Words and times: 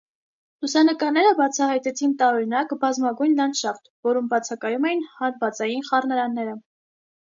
Լուսանկարները 0.63 1.33
բացահայտեցին 1.39 2.17
տարօրինակ, 2.23 2.75
բազմագույն 2.87 3.39
լանդշաֆտ, 3.43 3.95
որում 4.11 4.35
բացակայում 4.35 4.93
էին 4.93 5.09
հարվածային 5.23 5.91
խառնարանները։ 5.95 6.63